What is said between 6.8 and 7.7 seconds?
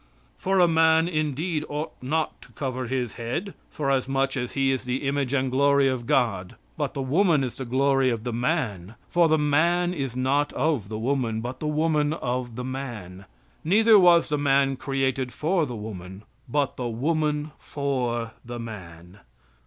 the woman is the